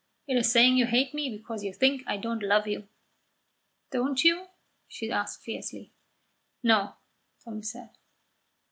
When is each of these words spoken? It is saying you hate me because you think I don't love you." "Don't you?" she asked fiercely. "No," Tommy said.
It 0.27 0.35
is 0.35 0.51
saying 0.51 0.77
you 0.77 0.87
hate 0.87 1.13
me 1.13 1.29
because 1.29 1.63
you 1.63 1.71
think 1.71 2.01
I 2.07 2.17
don't 2.17 2.41
love 2.41 2.65
you." 2.65 2.87
"Don't 3.91 4.23
you?" 4.23 4.47
she 4.87 5.11
asked 5.11 5.43
fiercely. 5.43 5.93
"No," 6.63 6.95
Tommy 7.45 7.61
said. 7.61 7.91